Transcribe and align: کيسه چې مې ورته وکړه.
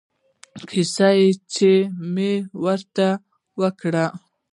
کيسه 0.69 1.09
چې 1.53 1.71
مې 2.13 2.31
ورته 2.63 3.07
وکړه. 3.61 4.05